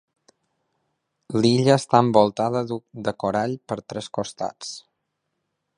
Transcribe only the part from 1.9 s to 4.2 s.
envoltada de corall per tres